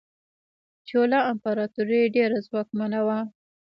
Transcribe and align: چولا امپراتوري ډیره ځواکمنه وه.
چولا 0.89 1.19
امپراتوري 1.31 2.01
ډیره 2.15 2.37
ځواکمنه 2.47 2.99
وه. 3.07 3.19